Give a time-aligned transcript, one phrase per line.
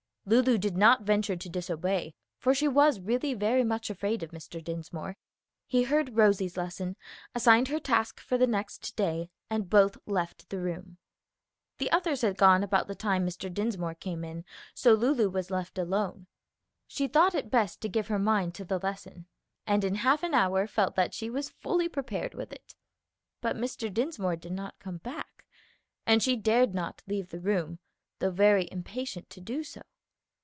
[0.27, 4.63] Lulu did not venture to disobey, for she was really very much afraid of Mr.
[4.63, 5.17] Dinsmore.
[5.65, 6.95] He heard Rosie's lesson,
[7.33, 10.99] assigned her task for the next day, and both left the room.
[11.79, 13.51] The others had gone about the time Mr.
[13.51, 14.45] Dinsmore came in,
[14.75, 16.27] so Lulu was left alone.
[16.87, 19.25] She thought it best to give her mind to the lesson,
[19.65, 22.75] and in half an hour felt that she was fully prepared with it.
[23.41, 23.91] But Mr.
[23.93, 25.45] Dinsmore did not come back,
[26.05, 27.79] and she dared not leave the room,
[28.19, 29.81] though very impatient to do so.